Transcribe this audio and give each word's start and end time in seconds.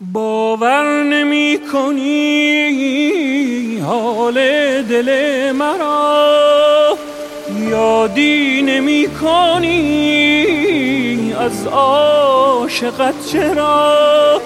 باور 0.00 1.02
نمی 1.02 1.58
کنی 1.72 3.10
حال 3.78 4.34
دل 4.82 5.52
مرا 5.52 6.96
یادی 7.70 8.62
نمی 8.62 9.08
کنی 9.20 9.74
از 11.40 11.66
عاشقت 11.66 13.14
چرا؟ 13.32 14.40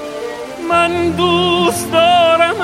من 0.70 1.10
دوست 1.10 1.92
دارم 1.92 2.54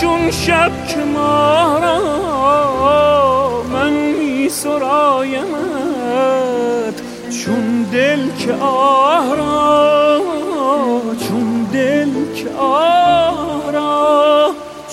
چون 0.00 0.30
شب 0.30 0.72
که 0.88 0.96
مارا 1.14 2.00
من 3.72 3.92
می 3.92 4.48
سرایمت 4.48 5.54
چون 7.44 7.82
دل 7.92 8.20
که 8.38 8.52
آرا 8.52 9.64
چون 9.84 10.03
دل 11.74 12.10
که 12.34 12.50
آرا 12.58 14.50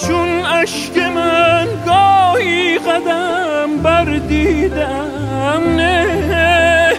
چون 0.08 0.46
اشک 0.46 0.98
من 0.98 1.68
گاهی 1.86 2.80
قدم 2.80 3.78
بردیدم 3.84 5.62
نه 5.76 6.94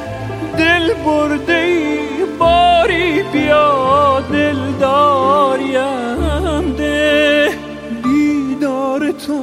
دل 0.59 0.95
برده 1.05 1.55
ای 1.55 1.99
باری 2.39 3.23
بیا 3.23 4.21
دل 4.33 4.57
داریم 4.81 6.73
ده. 6.79 7.49
دیدار 8.05 9.11
تو 9.11 9.41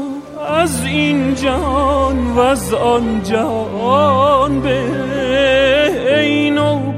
از 0.49 0.85
این 0.85 1.35
جان 1.35 2.27
و 2.35 2.39
از 2.39 2.73
آن 2.73 3.23
جان 3.23 4.61
به 4.61 4.80
این 6.21 6.58
و 6.58 6.91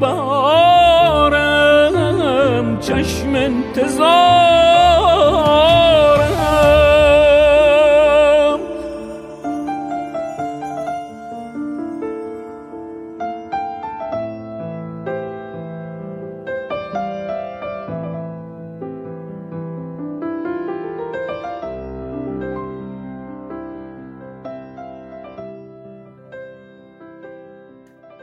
چشم 2.82 3.36
انتظارم. 3.36 4.72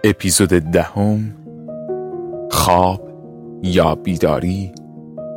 اپیزود 0.04 0.48
دهم 0.48 1.34
خواب. 2.50 3.07
یا 3.62 3.94
بیداری 3.94 4.72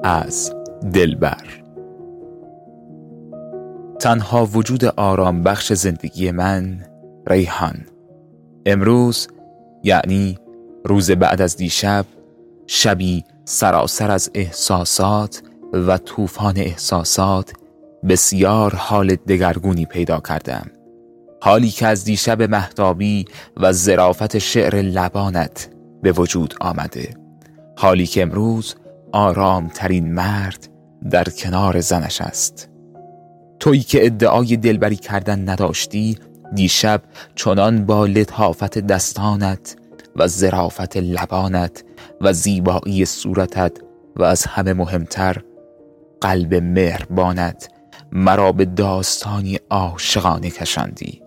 از 0.04 0.54
دلبر. 0.94 1.62
تنها 4.00 4.46
وجود 4.46 4.86
آرام 4.86 5.44
بخش 5.44 5.74
زندگی 5.74 6.32
من 6.32 6.86
ریحان. 7.28 7.86
امروز 8.66 9.28
یعنی 9.84 10.38
روز 10.86 11.12
بعد 11.12 11.42
از 11.42 11.58
دیشب 11.58 12.06
شبی 12.68 13.24
سراسر 13.46 14.12
از 14.12 14.32
احساسات 14.34 15.44
و 15.74 15.98
طوفان 15.98 16.58
احساسات 16.58 17.54
بسیار 18.10 18.76
حال 18.76 19.16
دگرگونی 19.16 19.86
پیدا 19.86 20.20
کردم. 20.20 20.66
حالی 21.42 21.70
که 21.70 21.88
از 21.88 22.04
دیشب 22.04 22.42
مهتابی 22.42 23.26
و 23.58 23.74
زرافت 23.74 24.38
شعر 24.38 24.76
لبانت 24.76 25.70
به 26.02 26.12
وجود 26.12 26.54
آمده. 26.62 27.21
حالی 27.82 28.08
که 28.08 28.22
امروز 28.22 28.76
آرامترین 29.12 30.14
مرد 30.14 30.70
در 31.12 31.24
کنار 31.24 31.80
زنش 31.80 32.22
است. 32.22 32.70
تویی 33.60 33.82
که 33.82 34.06
ادعای 34.06 34.58
دلبری 34.58 34.96
کردن 34.96 35.50
نداشتی 35.50 36.18
دیشب 36.56 37.02
چنان 37.36 37.86
با 37.86 38.06
لطافت 38.06 38.80
دستانت 38.80 39.76
و 40.16 40.28
زرافت 40.28 40.98
لبانت 40.98 41.84
و 42.22 42.34
زیبایی 42.34 43.06
صورتت 43.06 43.78
و 44.16 44.24
از 44.24 44.46
همه 44.46 44.74
مهمتر 44.74 45.38
قلب 46.22 46.56
مهربانت 46.56 47.70
مرا 48.12 48.52
به 48.52 48.66
داستانی 48.66 49.60
عاشقانه 49.70 50.50
کشاندی 50.50 51.22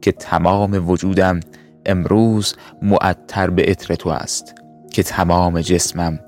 که 0.00 0.12
تمام 0.12 0.90
وجودم 0.90 1.40
امروز 1.86 2.54
معطر 2.82 3.50
به 3.50 3.62
عطر 3.62 3.94
تو 3.94 4.08
است. 4.08 4.61
که 4.92 5.02
تمام 5.02 5.60
جسمم 5.60 6.18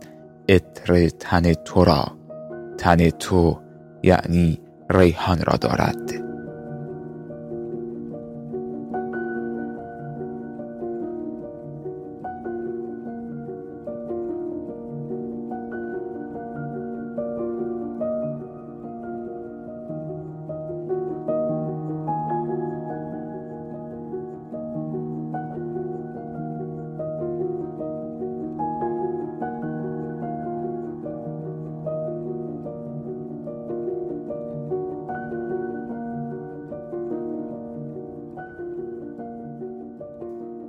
عطر 0.48 1.08
تن 1.08 1.52
تو 1.52 1.84
را. 1.84 2.18
تن 2.78 3.10
تو 3.10 3.60
یعنی 4.02 4.60
ریحان 4.90 5.38
را 5.38 5.56
دارد. 5.56 6.23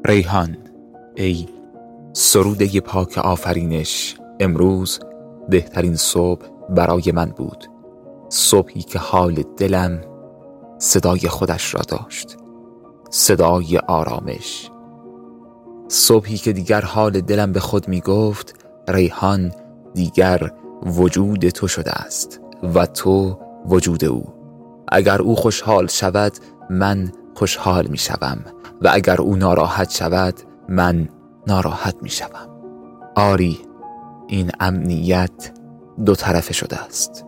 ریحان 0.07 0.57
ای 1.15 1.45
سروده 2.13 2.81
پاک 2.81 3.17
آفرینش 3.17 4.15
امروز 4.39 4.99
بهترین 5.49 5.95
صبح 5.95 6.45
برای 6.69 7.11
من 7.13 7.25
بود. 7.25 7.65
صبحی 8.29 8.81
که 8.81 8.99
حال 8.99 9.43
دلم 9.57 10.01
صدای 10.77 11.19
خودش 11.19 11.73
را 11.73 11.81
داشت 11.87 12.37
صدای 13.09 13.77
آرامش. 13.77 14.71
صبحی 15.87 16.37
که 16.37 16.53
دیگر 16.53 16.81
حال 16.81 17.21
دلم 17.21 17.51
به 17.51 17.59
خود 17.59 17.87
می 17.87 18.01
گفت 18.01 18.65
ریحان 18.87 19.51
دیگر 19.93 20.51
وجود 20.83 21.49
تو 21.49 21.67
شده 21.67 21.91
است 21.91 22.41
و 22.75 22.85
تو 22.85 23.39
وجود 23.65 24.05
او. 24.05 24.23
اگر 24.87 25.21
او 25.21 25.35
خوشحال 25.35 25.87
شود 25.87 26.33
من 26.69 27.11
خوشحال 27.35 27.87
می 27.87 27.97
شوم 27.97 28.54
و 28.81 28.89
اگر 28.93 29.21
او 29.21 29.35
ناراحت 29.35 29.91
شود 29.91 30.33
من 30.69 31.09
ناراحت 31.47 31.95
می 32.01 32.09
شوم 32.09 32.49
آری 33.15 33.59
این 34.27 34.51
امنیت 34.59 35.51
دو 36.05 36.15
طرفه 36.15 36.53
شده 36.53 36.85
است. 36.85 37.25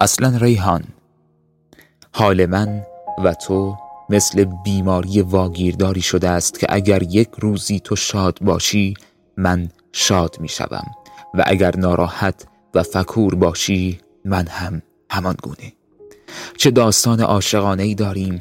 اصلا 0.00 0.36
ریحان 0.36 0.84
حال 2.12 2.46
من 2.46 2.82
و 3.18 3.34
تو 3.34 3.76
مثل 4.10 4.44
بیماری 4.44 5.22
واگیرداری 5.22 6.00
شده 6.02 6.28
است 6.28 6.58
که 6.58 6.66
اگر 6.70 7.02
یک 7.02 7.28
روزی 7.38 7.80
تو 7.80 7.96
شاد 7.96 8.38
باشی 8.40 8.94
من 9.36 9.68
شاد 9.92 10.36
می 10.40 10.48
شوم 10.48 10.86
و 11.34 11.44
اگر 11.46 11.76
ناراحت 11.76 12.46
و 12.74 12.82
فکور 12.82 13.34
باشی 13.34 14.00
من 14.24 14.46
هم 14.46 14.82
همان 15.10 15.36
گونه. 15.42 15.72
چه 16.56 16.70
داستان 16.70 17.20
عاشقانه 17.20 17.82
ای 17.82 17.94
داریم. 17.94 18.40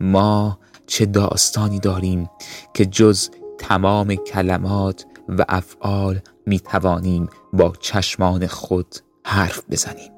ما 0.00 0.58
چه 0.86 1.06
داستانی 1.06 1.78
داریم 1.78 2.30
که 2.74 2.86
جز 2.86 3.30
تمام 3.58 4.14
کلمات 4.14 5.06
و 5.28 5.44
افعال 5.48 6.20
می 6.46 6.60
توانیم 6.60 7.28
با 7.52 7.72
چشمان 7.80 8.46
خود 8.46 8.94
حرف 9.24 9.62
بزنیم. 9.70 10.11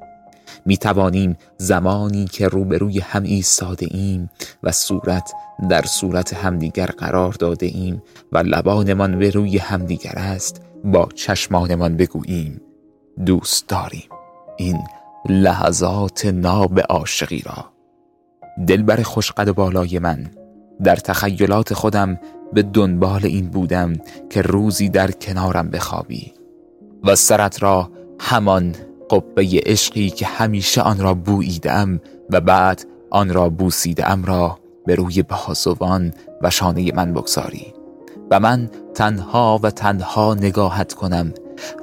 می 0.66 0.76
توانیم 0.76 1.36
زمانی 1.56 2.24
که 2.24 2.48
روبروی 2.48 3.00
هم 3.00 3.22
ایستاده 3.22 3.86
ایم 3.90 4.30
و 4.62 4.72
صورت 4.72 5.32
در 5.68 5.82
صورت 5.82 6.34
همدیگر 6.34 6.86
قرار 6.86 7.32
داده 7.32 7.66
ایم 7.66 8.02
و 8.32 8.38
لبانمان 8.38 9.18
به 9.18 9.30
روی 9.30 9.58
همدیگر 9.58 10.14
است 10.16 10.60
با 10.84 11.08
چشمانمان 11.14 11.96
بگوییم 11.96 12.60
دوست 13.26 13.68
داریم 13.68 14.08
این 14.56 14.78
لحظات 15.28 16.26
ناب 16.26 16.80
عاشقی 16.80 17.42
را. 17.46 17.64
دلبر 18.66 19.02
خوشقد 19.02 19.52
بالای 19.52 19.98
من 19.98 20.30
در 20.84 20.96
تخیلات 20.96 21.74
خودم 21.74 22.18
به 22.52 22.62
دنبال 22.62 23.26
این 23.26 23.48
بودم 23.48 23.92
که 24.30 24.42
روزی 24.42 24.88
در 24.88 25.10
کنارم 25.10 25.70
بخوابی 25.70 26.32
و 27.04 27.14
سرت 27.14 27.62
را 27.62 27.90
همان 28.20 28.74
قبه 29.10 29.62
عشقی 29.66 30.10
که 30.10 30.26
همیشه 30.26 30.80
آن 30.80 30.98
را 30.98 31.14
بوییدم 31.14 32.00
و 32.30 32.40
بعد 32.40 32.86
آن 33.10 33.32
را 33.32 33.48
بوسیدم 33.48 34.24
را 34.24 34.58
به 34.86 34.94
روی 34.94 35.22
بازوان 35.22 36.12
و 36.42 36.50
شانه 36.50 36.92
من 36.92 37.12
بگذاری 37.12 37.74
و 38.30 38.40
من 38.40 38.70
تنها 38.94 39.60
و 39.62 39.70
تنها 39.70 40.34
نگاهت 40.34 40.92
کنم 40.92 41.32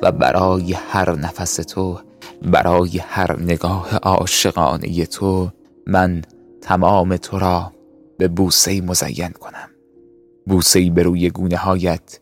و 0.01 0.11
برای 0.11 0.73
هر 0.73 1.15
نفس 1.15 1.55
تو 1.55 1.99
برای 2.41 2.97
هر 2.97 3.39
نگاه 3.39 3.97
عاشقانه 3.97 5.05
تو 5.05 5.49
من 5.87 6.21
تمام 6.61 7.17
تو 7.17 7.39
را 7.39 7.71
به 8.17 8.27
بوسه 8.27 8.81
مزین 8.81 9.29
کنم. 9.29 9.69
بوسه 10.47 10.89
به 10.89 11.03
روی 11.03 11.29
گونه 11.29 11.57
هایت 11.57 12.19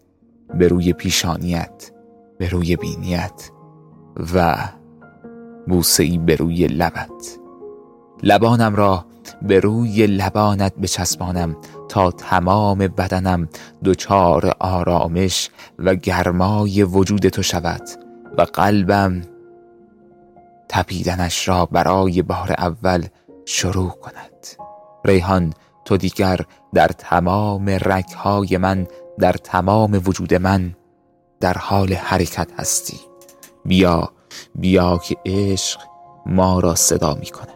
به 0.53 0.67
روی 0.67 0.93
پیشانیت 0.93 1.91
به 2.37 2.49
روی 2.49 2.75
بینیت 2.75 3.51
و 4.35 4.57
بوسه 5.69 6.17
به 6.17 6.35
روی 6.35 6.67
لبت. 6.67 7.39
لبانم 8.23 8.75
را 8.75 9.05
به 9.41 9.59
روی 9.59 10.07
لبانت 10.07 10.75
بچسبانم 10.75 11.55
تا 11.89 12.11
تمام 12.11 12.77
بدنم 12.77 13.49
دچار 13.83 14.55
آرامش 14.59 15.49
و 15.79 15.95
گرمای 15.95 16.83
وجود 16.83 17.27
تو 17.27 17.43
شود 17.43 17.81
و 18.37 18.41
قلبم 18.41 19.21
تپیدنش 20.69 21.47
را 21.47 21.65
برای 21.65 22.21
بار 22.21 22.55
اول 22.57 23.05
شروع 23.45 23.89
کند. 23.89 24.47
ریحان 25.05 25.53
تو 25.85 25.97
دیگر 25.97 26.39
در 26.73 26.87
تمام 26.87 27.69
رگهای 27.69 28.57
من 28.57 28.87
در 29.19 29.33
تمام 29.33 30.01
وجود 30.05 30.33
من 30.33 30.75
در 31.39 31.53
حال 31.53 31.93
حرکت 31.93 32.51
هستی. 32.59 32.99
بیا 33.65 34.11
بیا 34.55 34.97
که 34.97 35.17
عشق 35.25 35.79
ما 36.25 36.59
را 36.59 36.75
صدا 36.75 37.13
می 37.13 37.25
کند 37.25 37.48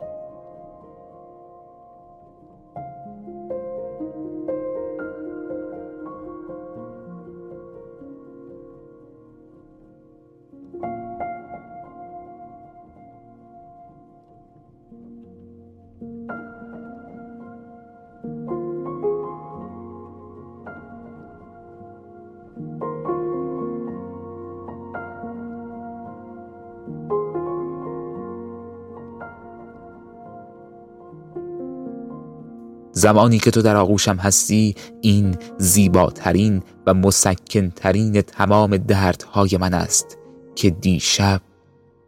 زمانی 33.04 33.40
که 33.40 33.52
تو 33.52 33.62
در 33.62 33.76
آغوشم 33.76 34.16
هستی 34.16 34.76
این 35.02 35.38
زیباترین 35.58 36.64
و 36.88 36.94
مسکنترین 36.94 38.22
تمام 38.22 38.78
دردهای 38.78 39.58
من 39.58 39.74
است 39.74 40.18
که 40.56 40.70
دیشب 40.70 41.42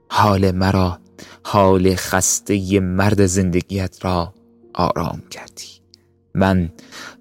حال 0.10 0.52
مرا 0.52 1.00
حال 1.44 1.96
خسته 1.96 2.80
مرد 2.80 3.26
زندگیت 3.26 4.06
را 4.06 4.34
آرام 4.74 5.22
کردی. 5.32 5.68
من 6.34 6.70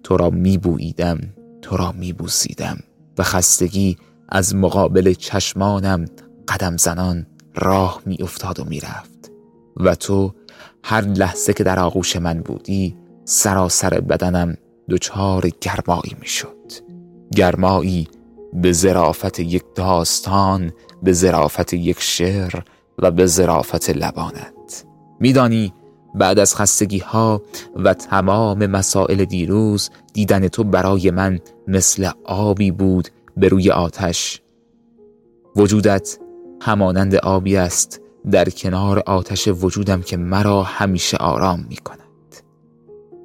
تو 0.03 0.17
را 0.17 0.31
می 0.31 0.59
بوییدم 0.59 1.19
تو 1.63 1.77
را 1.77 1.93
می 1.93 2.13
بوسیدم 2.13 2.79
و 3.19 3.23
خستگی 3.23 3.97
از 4.29 4.55
مقابل 4.55 5.13
چشمانم 5.13 6.05
قدم 6.49 6.77
زنان 6.77 7.27
راه 7.55 8.03
می 8.07 8.17
افتاد 8.21 8.61
و 8.61 8.65
می 8.65 8.81
رفت 8.81 9.31
و 9.77 9.95
تو 9.95 10.35
هر 10.85 11.01
لحظه 11.01 11.53
که 11.53 11.65
در 11.65 11.79
آغوش 11.79 12.17
من 12.17 12.41
بودی 12.41 13.04
سراسر 13.25 14.01
بدنم 14.01 14.57
دچار 14.91 15.49
گرمایی 15.61 16.17
می‌شد. 16.21 16.73
گرمایی 17.37 18.09
به 18.53 18.73
زرافت 18.73 19.41
یک 19.41 19.63
داستان 19.75 20.73
به 21.03 21.13
زرافت 21.13 21.75
یک 21.75 22.01
شعر 22.01 22.55
و 22.99 23.11
به 23.11 23.27
زرافت 23.27 23.91
لبانت. 23.91 24.85
میدانی 25.21 25.73
بعد 26.15 26.39
از 26.39 26.57
خستگی 26.57 26.99
ها 26.99 27.43
و 27.77 27.95
تمام 27.95 28.67
مسائل 28.67 29.25
دیروز 29.25 29.91
دیدن 30.13 30.49
تو 30.49 30.65
برای 30.65 31.11
من 31.11 31.39
مثل 31.69 32.11
آبی 32.25 32.71
بود 32.71 33.09
به 33.37 33.49
روی 33.49 33.71
آتش. 33.71 34.41
وجودت 35.57 36.19
همانند 36.63 37.15
آبی 37.15 37.57
است 37.57 38.01
در 38.31 38.51
کنار 38.51 39.03
آتش 39.07 39.49
وجودم 39.49 40.03
که 40.03 40.17
مرا 40.17 40.63
همیشه 40.63 41.17
آرام 41.17 41.67
می 41.69 41.77
کند 41.77 42.04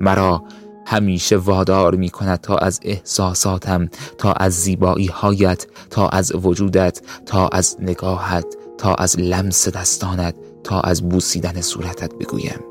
مرا 0.01 0.43
همیشه 0.85 1.37
وادار 1.37 1.95
می 1.95 2.09
کند 2.09 2.41
تا 2.41 2.57
از 2.57 2.79
احساساتم 2.83 3.89
تا 4.17 4.31
از 4.31 4.53
زیبایی 4.53 5.07
هایت 5.07 5.67
تا 5.89 6.07
از 6.07 6.31
وجودت 6.35 7.01
تا 7.25 7.47
از 7.47 7.77
نگاهت 7.79 8.45
تا 8.77 8.93
از 8.95 9.19
لمس 9.19 9.67
دستانت 9.67 10.35
تا 10.63 10.81
از 10.81 11.09
بوسیدن 11.09 11.61
صورتت 11.61 12.13
بگویم. 12.15 12.68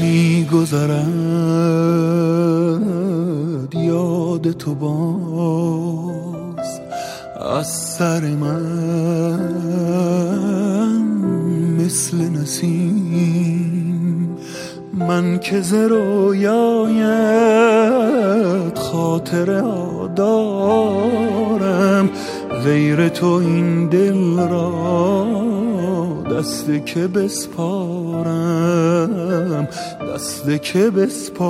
میگذرد. 0.00 1.08
یاد 3.74 4.52
تو 4.52 4.74
باز 4.74 6.80
از 7.56 7.66
سر 7.66 8.20
من 8.20 9.58
مثل 11.78 12.16
نسیم. 12.16 14.36
من 14.94 15.38
که 15.38 15.60
ز 15.60 15.74
خاطر 18.92 19.60
دارم 20.16 22.10
غیر 22.64 23.08
تو 23.08 23.26
این 23.26 23.88
دل 23.88 24.48
را 24.48 25.57
دست 26.38 26.70
که 26.86 27.06
بسپارم 27.06 28.28
دست 30.14 30.62
که 30.62 30.90
بسپارم. 30.90 31.48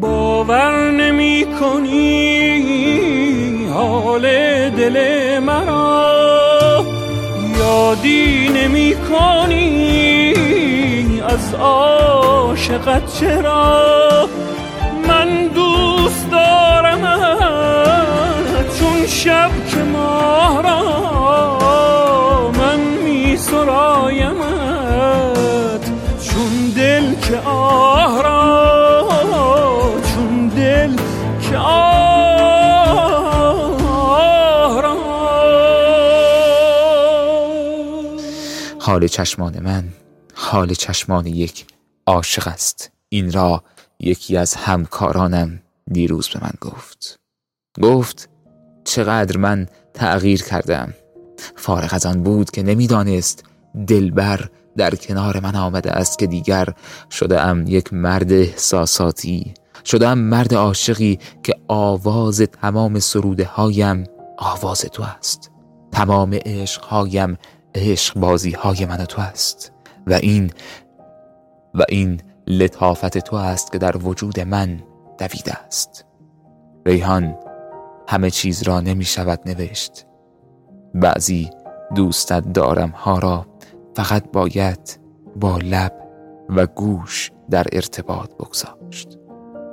باور 0.00 0.90
نمی 0.90 1.46
کنی 1.60 2.56
حال 3.66 4.22
دل 4.70 5.38
مرا؟ 5.38 6.84
یادی 7.58 8.48
نمی 8.48 8.94
کنی 9.10 10.34
از 11.28 11.54
عاشقت 11.54 13.12
چرا؟ 13.20 14.28
شب 19.12 19.50
که 19.70 19.82
ماه 19.82 20.62
را 20.62 22.50
من 22.50 22.80
می 22.80 23.36
سرایمت 23.36 24.42
چون 26.22 26.72
دل 26.76 27.14
که 27.14 27.38
آه 27.38 28.22
را 28.22 29.08
چون 30.14 30.48
دل 30.48 30.96
که 31.50 31.56
آه 31.56 32.02
را. 34.82 34.96
حال 38.80 39.06
چشمان 39.08 39.60
من 39.60 39.88
حال 40.34 40.74
چشمان 40.74 41.26
یک 41.26 41.66
عاشق 42.06 42.48
است. 42.48 42.90
این 43.08 43.32
را 43.32 43.64
یکی 44.00 44.36
از 44.36 44.54
همکارانم 44.54 45.62
دیروز 45.92 46.28
به 46.28 46.40
من 46.42 46.52
گفت. 46.60 47.16
گفت 47.82 48.31
چقدر 48.84 49.36
من 49.36 49.66
تغییر 49.94 50.42
کردم. 50.42 50.94
فارغ 51.56 51.94
از 51.94 52.06
آن 52.06 52.22
بود 52.22 52.50
که 52.50 52.62
نمی‌دانست 52.62 53.44
دلبر 53.86 54.48
در 54.76 54.94
کنار 54.94 55.40
من 55.40 55.56
آمده 55.56 55.92
است 55.92 56.18
که 56.18 56.26
دیگر 56.26 56.68
شده 57.10 57.40
ام 57.40 57.64
یک 57.66 57.92
مرد 57.92 58.32
احساساتی 58.32 59.54
شده 59.84 60.08
ام 60.08 60.18
مرد 60.18 60.54
عاشقی 60.54 61.18
که 61.42 61.54
آواز 61.68 62.40
تمام 62.40 62.98
سروده 62.98 63.44
هایم 63.44 64.04
آواز 64.38 64.80
تو 64.80 65.02
است. 65.02 65.50
تمام 65.92 66.34
عشق 66.34 66.84
هایم 66.84 67.38
عشق 67.74 68.18
بازی 68.18 68.50
های 68.50 68.86
من 68.86 69.00
و 69.00 69.04
تو 69.04 69.22
است. 69.22 69.72
و 70.06 70.12
این 70.12 70.52
و 71.74 71.82
این 71.88 72.20
لطافت 72.46 73.18
تو 73.18 73.36
است 73.36 73.72
که 73.72 73.78
در 73.78 73.96
وجود 73.96 74.40
من 74.40 74.82
دویده 75.18 75.52
است. 75.52 76.04
ریحان 76.86 77.34
همه 78.08 78.30
چیز 78.30 78.62
را 78.62 78.80
نمی 78.80 79.04
شود 79.04 79.40
نوشت. 79.46 80.06
بعضی 80.94 81.50
دوستت 81.94 82.52
دارم 82.52 82.90
ها 82.90 83.18
را 83.18 83.46
فقط 83.94 84.32
باید 84.32 85.00
با 85.36 85.58
لب 85.58 85.92
و 86.48 86.66
گوش 86.66 87.30
در 87.50 87.66
ارتباط 87.72 88.34
بگذاشت. 88.34 89.18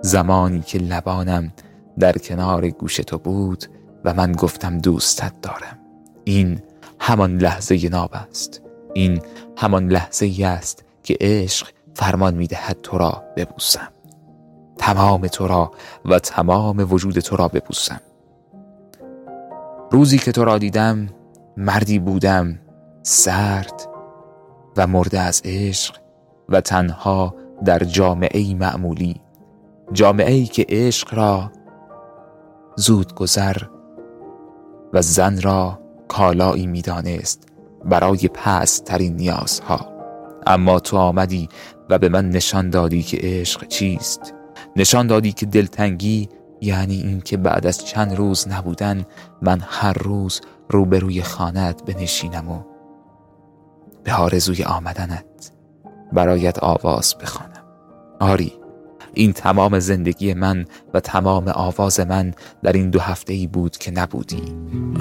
زمانی 0.01 0.61
که 0.61 0.77
لبانم 0.77 1.53
در 1.99 2.17
کنار 2.17 2.69
گوش 2.69 2.95
تو 2.95 3.17
بود 3.17 3.65
و 4.05 4.13
من 4.13 4.31
گفتم 4.31 4.77
دوستت 4.77 5.41
دارم. 5.41 5.79
این 6.23 6.61
همان 6.99 7.37
لحظه 7.37 7.89
ناب 7.89 8.11
است. 8.13 8.61
این 8.93 9.21
همان 9.57 9.87
لحظه 9.89 10.45
است 10.45 10.83
که 11.03 11.17
عشق 11.21 11.67
فرمان 11.93 12.35
می‌دهد 12.35 12.77
تو 12.83 12.97
را 12.97 13.23
ببوسم. 13.37 13.87
تمام 14.77 15.27
تو 15.27 15.47
را 15.47 15.71
و 16.05 16.19
تمام 16.19 16.87
وجود 16.93 17.19
تو 17.19 17.35
را 17.35 17.47
ببوسم. 17.47 18.01
روزی 19.91 20.17
که 20.17 20.31
تو 20.31 20.43
را 20.45 20.57
دیدم 20.57 21.07
مردی 21.57 21.99
بودم 21.99 22.59
سرد 23.03 23.89
و 24.77 24.87
مرده 24.87 25.19
از 25.19 25.41
عشق 25.45 25.95
و 26.49 26.61
تنها 26.61 27.35
در 27.65 27.79
جامعه 27.79 28.55
معمولی. 28.55 29.21
جامعه 29.93 30.33
ای 30.33 30.45
که 30.45 30.65
عشق 30.69 31.13
را 31.13 31.51
زود 32.75 33.15
گذر 33.15 33.57
و 34.93 35.01
زن 35.01 35.41
را 35.41 35.79
کالایی 36.07 36.67
می‌دانست 36.67 37.47
برای 37.85 38.29
پس 38.33 38.79
ترین 38.79 39.15
نیازها. 39.15 39.89
اما 40.47 40.79
تو 40.79 40.97
آمدی 40.97 41.49
و 41.89 41.97
به 41.97 42.09
من 42.09 42.29
نشان 42.29 42.69
دادی 42.69 43.03
که 43.03 43.17
عشق 43.21 43.67
چیست. 43.67 44.33
نشان 44.75 45.07
دادی 45.07 45.31
که 45.31 45.45
دلتنگی 45.45 46.29
یعنی 46.61 46.95
اینکه 46.95 47.37
بعد 47.37 47.67
از 47.67 47.85
چند 47.85 48.15
روز 48.15 48.47
نبودن 48.47 49.05
من 49.41 49.61
هر 49.67 49.93
روز 49.93 50.41
روبروی 50.69 51.23
خانت 51.23 51.83
بنشینم 51.83 52.49
و 52.49 52.63
به 54.03 54.13
آرزوی 54.13 54.63
آمدنت 54.63 55.51
برایت 56.13 56.59
آواز 56.59 57.15
بخوانم. 57.21 57.63
آری 58.19 58.53
این 59.13 59.33
تمام 59.33 59.79
زندگی 59.79 60.33
من 60.33 60.65
و 60.93 60.99
تمام 60.99 61.47
آواز 61.47 61.99
من 61.99 62.33
در 62.63 62.71
این 62.71 62.89
دو 62.89 62.99
هفته 62.99 63.33
ای 63.33 63.47
بود 63.47 63.77
که 63.77 63.91
نبودی. 63.91 64.43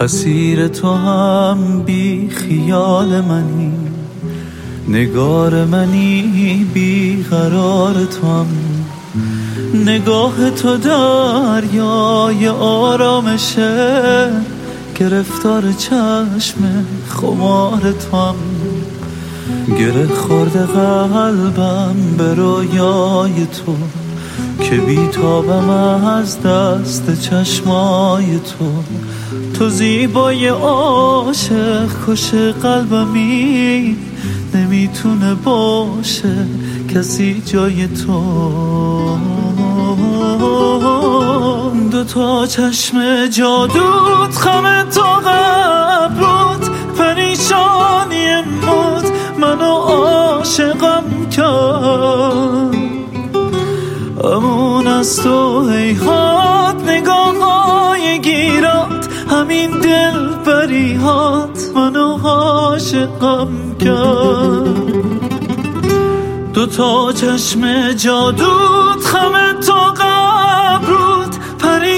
اسیر 0.00 0.68
تو 0.68 0.94
هم 0.94 1.82
بی 1.82 2.28
خیال 2.28 3.20
منی 3.20 3.72
نگار 4.88 5.64
منی 5.64 6.66
بی 6.74 7.22
قرار 7.30 8.04
تو 8.04 8.26
هم. 8.26 8.77
نگاه 9.74 10.50
تو 10.50 10.76
دریای 10.76 12.48
آرامشه 12.48 14.30
گرفتار 14.94 15.72
چشم 15.72 16.84
خمار 17.08 17.92
تو 17.92 18.16
هم 18.16 18.34
گره 19.78 20.06
خورده 20.06 20.66
قلبم 20.66 21.96
به 22.18 22.34
رویای 22.34 23.46
تو 23.46 23.74
که 24.64 24.76
بیتابم 24.76 25.70
از 25.70 26.42
دست 26.42 27.20
چشمای 27.20 28.38
تو. 28.38 28.66
تو 29.54 29.68
زیبای 29.68 30.48
عاشق 30.48 31.88
کش 32.06 32.34
قلبمی 32.62 33.96
نمی‌تونه 34.54 35.34
باشه 35.34 36.34
کسی 36.94 37.42
جای 37.46 37.86
تو. 37.88 39.37
دو 41.90 42.04
تا 42.04 42.46
چشم 42.46 43.26
جادوت 43.26 44.36
خم 44.38 44.88
تا 44.90 45.14
قبرت 45.14 46.70
پریشانی 46.98 48.42
موت 48.42 49.12
منو 49.38 49.74
عاشقم 49.74 51.04
کرد. 51.30 52.74
امون 54.24 54.86
از 54.86 55.22
تو 55.22 55.68
هیهات 55.68 56.82
نگاه 56.88 57.36
های 57.36 58.20
گیرات 58.20 59.08
همین 59.30 59.70
دل 59.80 60.28
بریهات 60.46 61.70
منو 61.74 62.18
عاشقم 62.28 63.48
کرد. 63.78 65.08
دو 66.52 66.66
تا 66.66 67.12
چشم 67.12 67.92
جادوت 67.92 69.04
خم 69.04 69.32
تو 69.32 69.38
قبرود 69.38 69.47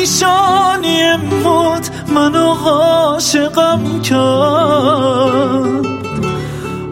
پریشانی 0.00 1.16
موت 1.16 1.90
منو 2.14 2.54
عاشقم 2.54 4.02
کرد. 4.02 5.86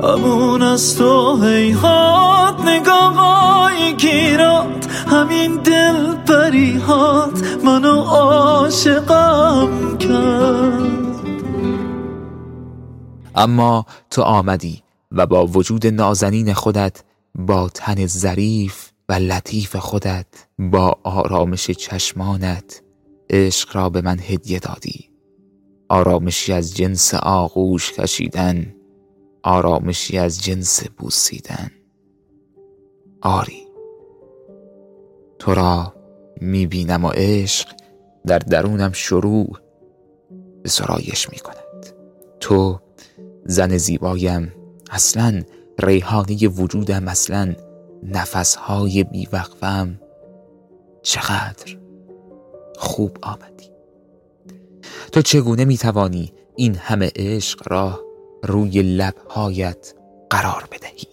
امون 0.02 0.62
از 0.62 0.96
تو 0.96 1.42
هیهات 1.42 2.60
نگاه 2.60 3.14
های 3.14 3.96
گیرات 3.96 4.86
همین 5.06 5.56
دل 5.56 6.14
پریهات 6.14 7.42
منو 7.64 8.00
عاشقم 8.00 9.98
کرد. 9.98 11.18
اما 13.34 13.86
تو 14.10 14.22
آمدی 14.22 14.82
و 15.12 15.26
با 15.26 15.46
وجود 15.46 15.86
نازنین 15.86 16.54
خودت 16.54 17.02
با 17.34 17.68
تن 17.74 18.06
ظریف 18.06 18.90
و 19.08 19.12
لطیف 19.12 19.76
خودت 19.76 20.26
با 20.58 20.98
آرامش 21.02 21.70
چشمانت 21.70 22.87
عشق 23.30 23.76
را 23.76 23.90
به 23.90 24.00
من 24.00 24.18
هدیه 24.20 24.58
دادی. 24.58 25.10
آرامشی 25.88 26.52
از 26.52 26.76
جنس 26.76 27.14
آغوش 27.14 27.92
کشیدن 27.92 28.74
آرامشی 29.42 30.18
از 30.18 30.42
جنس 30.42 30.84
بوسیدن. 30.84 31.70
آری 33.22 33.66
تو 35.38 35.54
را 35.54 35.94
می‌بینم 36.40 37.04
و 37.04 37.10
عشق 37.14 37.68
در 38.26 38.38
درونم 38.38 38.92
شروع 38.92 39.58
به 40.62 40.68
سرایش 40.68 41.30
می 41.30 41.38
کند 41.38 41.86
تو 42.40 42.80
زن 43.44 43.76
زیبایم 43.76 44.52
اصلا 44.90 45.42
ریحانه 45.78 46.48
وجودم 46.48 47.08
اصلا 47.08 47.54
نفسهای 48.02 49.04
بیوقفم. 49.04 50.00
چقدر 51.02 51.78
خوب 52.78 53.18
آمدی. 53.22 53.70
تو 55.12 55.22
چگونه 55.22 55.64
می‌توانی 55.64 56.32
این 56.56 56.74
همه 56.74 57.10
عشق 57.16 57.72
را 57.72 58.00
روی 58.44 58.82
لبهایت 58.82 59.94
قرار 60.30 60.68
بدهی؟ 60.72 61.08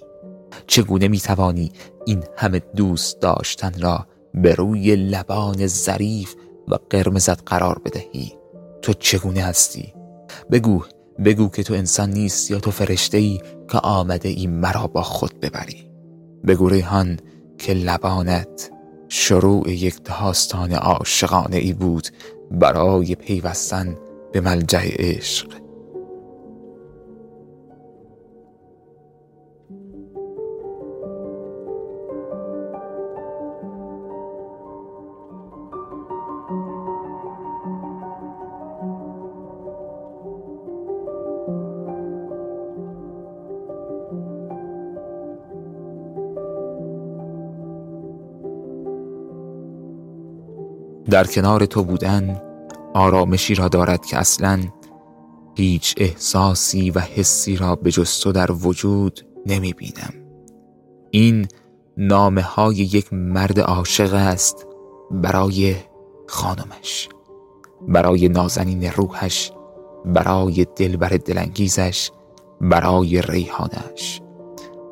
چگونه 0.68 1.08
می‌توانی 1.08 1.72
این 2.06 2.24
همه 2.38 2.60
دوست 2.60 3.20
داشتن 3.20 3.82
را 3.82 4.08
به 4.34 4.56
روی 4.56 4.96
لبان 4.96 5.68
ظریف 5.68 6.36
و 6.68 6.76
قرمزت 6.90 7.50
قرار 7.50 7.82
بدهی؟ 7.86 8.34
تو 8.82 8.94
چگونه 8.94 9.42
هستی؟ 9.42 9.94
بگو 10.52 10.84
بگو 11.26 11.50
که 11.50 11.64
تو 11.64 11.74
انسان 11.74 12.10
نیست 12.10 12.52
یا 12.52 12.60
تو 12.60 12.72
فرشته 12.72 13.18
ای 13.18 13.40
که 13.72 13.78
آمده 13.78 14.30
ای 14.30 14.48
مرا 14.48 14.88
با 14.88 15.02
خود 15.02 15.40
ببری. 15.40 15.92
بگو 16.48 16.70
ریحان 16.70 17.20
که 17.58 17.74
لبانت 17.74 18.72
شروع 19.18 19.72
یک 19.72 20.04
داستان 20.04 20.74
عاشقانه 20.74 21.58
ای 21.58 21.74
بود 21.74 22.08
برای 22.52 23.16
پیوستن 23.16 23.98
به 24.34 24.42
ملجع 24.42 24.88
عشق. 25.00 25.48
در 51.16 51.28
کنار 51.28 51.66
تو 51.66 51.84
بودن 51.84 52.42
آرامشی 52.94 53.56
را 53.56 53.68
دارد 53.68 54.06
که 54.06 54.18
اصلا 54.18 54.60
هیچ 55.56 55.96
احساسی 55.98 56.92
و 56.92 57.00
حسی 57.00 57.58
را 57.58 57.76
به 57.76 57.92
تو 57.92 58.32
در 58.32 58.52
وجود 58.52 59.20
نمی 59.46 59.74
بینم. 59.74 60.14
این 61.12 61.48
نامه 61.98 62.42
های 62.42 62.76
یک 62.76 63.14
مرد 63.14 63.60
عاشق 63.60 64.14
است 64.14 64.68
برای 65.12 65.76
خانمش 66.28 67.10
برای 67.88 68.30
نازنین 68.30 68.84
روحش 68.92 69.52
برای 70.06 70.68
دلبر 70.76 71.10
دلانگیزش 71.10 72.12
برای 72.62 73.22
ریحانش. 73.22 74.22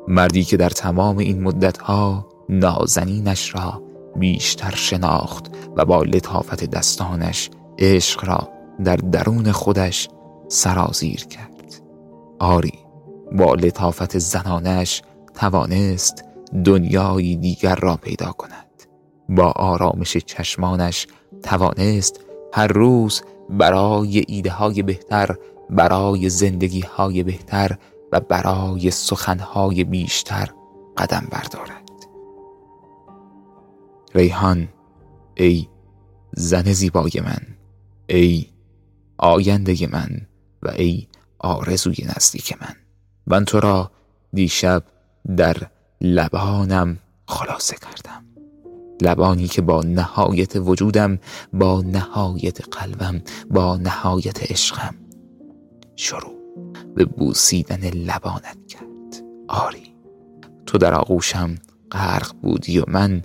مردی 0.08 0.44
که 0.44 0.56
در 0.56 0.70
تمام 0.70 1.18
این 1.18 1.42
مدتها 1.42 2.28
نازنینش 2.48 3.54
را 3.54 3.83
بیشتر 4.16 4.74
شناخت 4.74 5.46
و 5.76 5.84
با 5.84 6.02
لطافت 6.02 6.64
دستانش 6.64 7.50
عشق 7.78 8.24
را 8.24 8.48
در 8.84 8.96
درون 8.96 9.52
خودش 9.52 10.08
سرازیر 10.48 11.24
کرد. 11.26 11.82
آری 12.38 12.78
با 13.32 13.54
لطافت 13.54 14.18
زنانش 14.18 15.02
توانست 15.34 16.24
دنیایی 16.64 17.36
دیگر 17.36 17.74
را 17.74 17.96
پیدا 17.96 18.32
کند. 18.32 18.64
با 19.28 19.50
آرامش 19.50 20.16
چشمانش 20.16 21.06
توانست 21.42 22.20
هر 22.52 22.66
روز 22.66 23.22
برای 23.50 24.24
ایده 24.28 24.50
های 24.50 24.82
بهتر 24.82 25.36
برای 25.70 26.28
زندگی 26.28 26.80
های 26.80 27.22
بهتر 27.22 27.78
و 28.12 28.20
برای 28.20 28.90
سخنهای 28.90 29.84
بیشتر 29.84 30.50
قدم 30.96 31.26
بردارد. 31.30 31.83
ریحان 34.14 34.68
ای 35.34 35.68
زن 36.36 36.72
زیبای 36.72 37.12
من 37.24 37.40
ای 38.06 38.46
آینده 39.18 39.86
من 39.86 40.26
و 40.62 40.68
ای 40.68 41.06
آرزوی 41.38 41.96
نزدیک 42.16 42.62
من. 42.62 42.74
من 43.26 43.44
تو 43.44 43.60
را 43.60 43.90
دیشب 44.32 44.82
در 45.36 45.56
لبانم 46.00 46.98
خلاصه 47.28 47.76
کردم. 47.76 48.24
لبانی 49.02 49.48
که 49.48 49.62
با 49.62 49.82
نهایت 49.82 50.56
وجودم 50.56 51.18
با 51.52 51.82
نهایت 51.82 52.76
قلبم 52.76 53.22
با 53.50 53.76
نهایت 53.76 54.50
عشقم 54.50 54.94
شروع 55.96 56.34
به 56.94 57.04
بوسیدن 57.04 57.88
لبانت 57.88 58.66
کرد. 58.68 59.24
آری 59.48 59.94
تو 60.66 60.78
در 60.78 60.94
آغوشم 60.94 61.54
غرق 61.92 62.32
بودی 62.42 62.78
و 62.78 62.84
من 62.88 63.22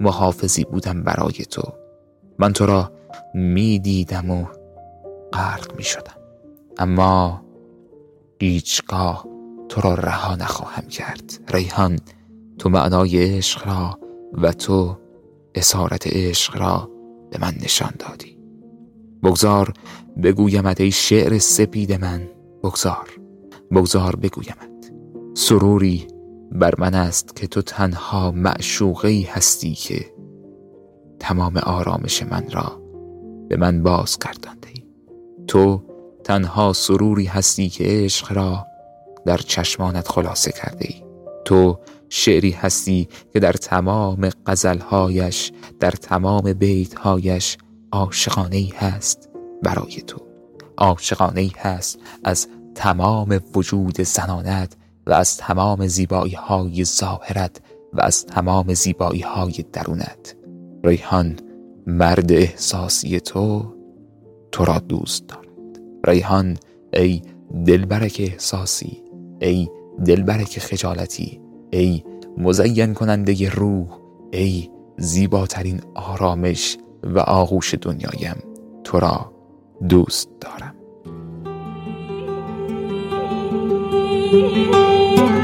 محافظی 0.00 0.64
بودم 0.64 1.02
برای 1.02 1.32
تو. 1.32 1.62
من 2.38 2.52
تو 2.52 2.66
را 2.66 2.92
می 3.34 3.78
دیدم 3.78 4.30
و 4.30 4.44
غرق 5.32 5.76
می 5.76 5.82
شدم 5.82 6.16
اما 6.78 7.42
هیچگاه 8.40 9.26
تو 9.68 9.80
را 9.80 9.94
رها 9.94 10.36
نخواهم 10.36 10.86
کرد. 10.88 11.40
ریحان 11.48 11.98
تو 12.58 12.68
معنای 12.68 13.36
عشق 13.36 13.66
را 13.66 13.98
و 14.32 14.52
تو 14.52 14.96
اسارت 15.54 16.06
عشق 16.06 16.56
را 16.56 16.90
به 17.30 17.38
من 17.40 17.54
نشان 17.62 17.92
دادی. 17.98 18.38
بگذار 19.22 19.72
بگویمت 20.22 20.80
ای 20.80 20.90
شعر 20.90 21.38
سپید 21.38 21.92
من. 21.92 22.28
بگذار 22.64 23.08
بگذار 23.70 24.16
بگویمت. 24.16 24.92
سروری 25.34 26.06
بر 26.52 26.74
من 26.78 26.94
است 26.94 27.36
که 27.36 27.46
تو 27.46 27.62
تنها 27.62 28.30
معشوقی 28.30 29.22
هستی 29.22 29.74
که 29.74 30.12
تمام 31.18 31.56
آرامش 31.56 32.22
من 32.22 32.50
را 32.50 32.80
به 33.48 33.56
من 33.56 33.82
باز 33.82 34.18
کردانده 34.18 34.68
ای. 34.74 34.82
تو 35.46 35.82
تنها 36.24 36.72
سروری 36.72 37.24
هستی 37.24 37.68
که 37.68 37.84
عشق 37.86 38.32
را 38.32 38.66
در 39.26 39.36
چشمانت 39.36 40.08
خلاصه 40.08 40.52
کرده 40.52 40.86
ای. 40.88 41.02
تو 41.44 41.78
شعری 42.08 42.50
هستی 42.50 43.08
که 43.32 43.40
در 43.40 43.52
تمام 43.52 44.30
غزلهایش 44.46 45.52
در 45.80 45.90
تمام 45.90 46.52
بیتهایش 46.52 47.58
عاشقانه 47.92 48.68
هست 48.76 49.28
برای 49.62 50.02
تو. 50.06 50.20
عاشقانه 50.78 51.50
هست 51.58 51.98
از 52.24 52.48
تمام 52.74 53.40
وجود 53.54 54.00
زنانت 54.00 54.76
و 55.06 55.12
از 55.12 55.36
تمام 55.36 55.86
زیبایی 55.86 56.34
های 56.34 56.84
ظاهرت 56.84 57.60
و 57.92 58.00
از 58.00 58.26
تمام 58.26 58.74
زیبایی 58.74 59.20
های 59.20 59.64
درونت. 59.72 60.36
ریحان 60.84 61.36
مرد 61.86 62.32
احساسی 62.32 63.20
تو 63.20 63.74
تو 64.52 64.64
را 64.64 64.78
دوست 64.78 65.26
دارد. 65.28 65.80
ریحان 66.06 66.56
ای 66.92 67.22
دلبرک 67.66 68.16
احساسی 68.32 69.02
ای 69.40 69.68
دلبرک 70.06 70.58
خجالتی 70.58 71.40
ای 71.70 72.04
مزین 72.38 72.94
کننده 72.94 73.50
روح 73.50 73.98
ای 74.32 74.70
زیباترین 74.98 75.80
آرامش 75.94 76.76
و 77.02 77.18
آغوش 77.18 77.74
دنیایم. 77.74 78.36
تو 78.84 79.00
را 79.00 79.32
دوست 79.88 80.28
دارم. 80.40 80.74
Thank 84.30 84.54
you. 84.56 85.39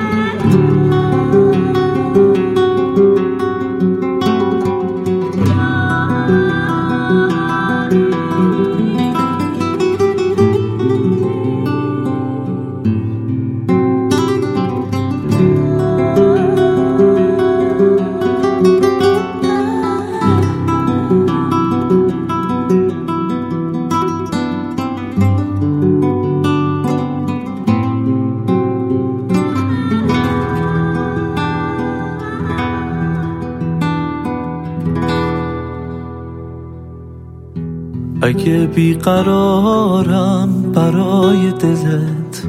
اگه 38.36 38.66
بیقرارم 38.66 40.48
برای 40.74 41.52
دلت. 41.52 42.46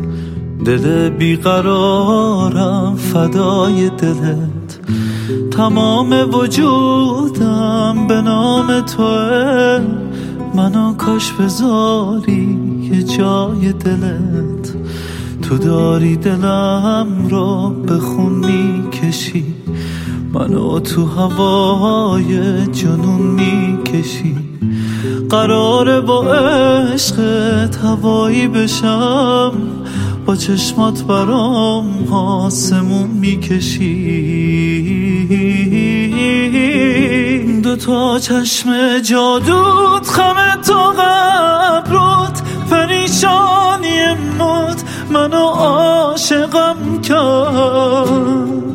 دل 0.65 1.10
بیقرارم 1.10 2.95
فدای 2.95 3.89
دلت. 3.89 4.80
تمام 5.52 6.13
وجودم 6.34 8.08
به 8.08 8.21
نام 8.21 8.82
توه. 8.82 9.80
منو 10.56 10.93
کاش 10.93 11.34
بذاری 11.34 12.60
یه 12.91 13.04
جای 13.04 13.73
دلت. 13.73 14.76
تو 15.41 15.58
داری 15.58 16.15
دلم 16.15 17.08
رو 17.30 17.69
به 17.69 17.97
خون 17.97 18.34
می‌کشی. 18.34 19.45
منو 20.34 20.80
تو 20.80 21.06
هوای 21.06 22.65
جنون 22.67 23.21
می‌کشی. 23.21 24.36
قراره 25.30 26.02
با 26.02 26.24
عشقت 26.24 27.76
هوایی 27.76 28.48
بشم. 28.48 29.52
با 30.26 30.36
چشمات 30.36 31.04
برام 31.04 32.13
آسمون 32.13 33.08
می‌کشی. 33.08 33.88
دو 37.63 37.76
تا 37.76 38.20
چشم 38.20 39.00
جادوت 39.00 40.08
خمه 40.08 40.58
تا 40.67 40.89
قبرت 40.89 42.41
پریشانی 42.72 44.13
موت 44.39 44.84
منو 45.10 45.46
عاشقم 45.46 47.02
کرد. 47.02 48.67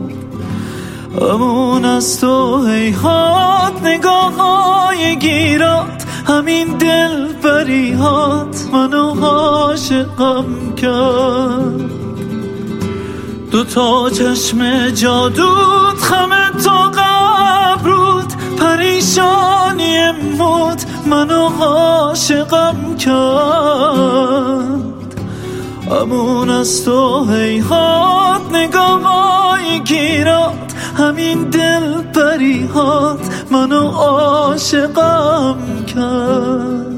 امون 1.21 1.85
از 1.85 2.21
تو 2.21 2.67
هیهات 2.67 3.83
نگاه 3.85 4.35
های 4.35 5.17
گیرات. 5.19 6.02
همین 6.29 6.67
دل 6.79 7.33
بریهات 7.33 8.69
منو 8.73 9.25
عاشقم 9.25 10.75
کرد. 10.77 11.91
دو 13.51 13.65
تا 13.65 14.11
چشم 14.11 14.91
جادوت 14.91 15.99
خمه 16.01 16.63
تا 16.65 16.91
قبرود. 16.91 18.33
پریشانی 18.59 20.11
موت 20.39 20.87
منو 21.07 21.49
عاشقم 21.61 22.97
کرد. 22.97 24.83
امون 25.91 26.51
از 26.51 26.85
تو 26.85 27.25
هیهات 27.25 28.41
نگاه 28.53 29.03
گیرات 29.85 30.53
همین 30.99 31.45
دل 31.45 32.03
پریهات 32.03 33.21
منو 33.51 33.89
عاشقم 33.89 35.57
کرد 35.95 36.92